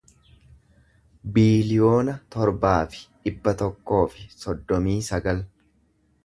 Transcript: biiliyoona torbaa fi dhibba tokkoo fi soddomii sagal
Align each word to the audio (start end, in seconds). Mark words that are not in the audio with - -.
biiliyoona 1.35 2.15
torbaa 2.35 2.79
fi 2.95 3.03
dhibba 3.19 3.53
tokkoo 3.61 4.01
fi 4.15 4.27
soddomii 4.41 4.97
sagal 5.11 5.45